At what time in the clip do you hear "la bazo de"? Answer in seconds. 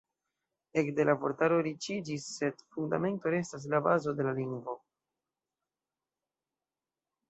3.77-4.29